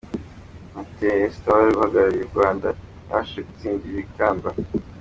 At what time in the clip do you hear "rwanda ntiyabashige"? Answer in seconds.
2.33-3.41